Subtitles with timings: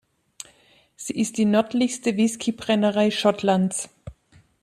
[0.95, 3.89] Sie ist die nördlichste Whiskybrennerei Schottlands.